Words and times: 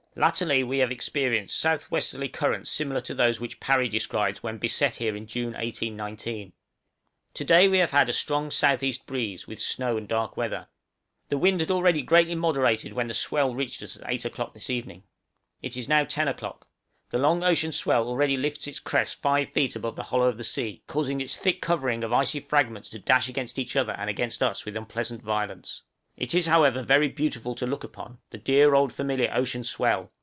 Latterly 0.13 0.61
we 0.61 0.79
have 0.79 0.91
experienced 0.91 1.57
south 1.57 1.89
westerly 1.89 2.27
currents 2.27 2.69
similar 2.69 2.99
to 2.99 3.13
those 3.13 3.39
which 3.39 3.61
Parry 3.61 3.87
describes 3.87 4.43
when 4.43 4.57
beset 4.57 4.95
here 4.97 5.15
in 5.15 5.25
June, 5.25 5.53
1819. 5.53 6.51
To 7.33 7.45
day 7.45 7.69
we 7.69 7.77
have 7.77 7.91
had 7.91 8.09
a 8.09 8.13
strong 8.13 8.47
S.E. 8.47 8.93
breeze, 9.05 9.47
with 9.47 9.57
snow 9.61 9.95
and 9.95 10.09
dark 10.09 10.35
weather. 10.35 10.67
The 11.29 11.37
wind 11.37 11.61
had 11.61 12.05
greatly 12.05 12.35
moderated 12.35 12.91
when 12.91 13.07
the 13.07 13.13
swell 13.13 13.53
reached 13.55 13.81
us 13.81 13.95
about 13.95 14.11
eight 14.11 14.25
o'clock 14.25 14.53
this 14.53 14.69
evening. 14.69 15.03
It 15.61 15.77
is 15.77 15.87
now 15.87 16.03
ten 16.03 16.27
o'clock; 16.27 16.67
the 17.09 17.17
long 17.17 17.41
ocean 17.41 17.71
swell 17.71 18.05
already 18.09 18.35
lifts 18.35 18.67
its 18.67 18.81
crest 18.81 19.21
five 19.21 19.53
feet 19.53 19.77
above 19.77 19.95
the 19.95 20.03
hollow 20.03 20.27
of 20.27 20.37
the 20.37 20.43
sea, 20.43 20.83
causing 20.87 21.21
its 21.21 21.37
thick 21.37 21.61
covering, 21.61 22.03
of 22.03 22.11
icy 22.11 22.41
fragments 22.41 22.89
to 22.89 22.99
dash 22.99 23.29
against 23.29 23.57
each 23.57 23.77
other 23.77 23.93
and 23.93 24.09
against 24.09 24.43
us 24.43 24.65
with 24.65 24.75
unpleasant 24.75 25.21
violence. 25.23 25.83
It 26.17 26.35
is 26.35 26.45
however 26.45 26.83
very 26.83 27.07
beautiful 27.07 27.55
to 27.55 27.65
look 27.65 27.85
upon, 27.85 28.19
the 28.31 28.37
dear 28.37 28.75
old 28.75 28.91
familiar 28.91 29.31
ocean 29.33 29.63
swell! 29.63 30.11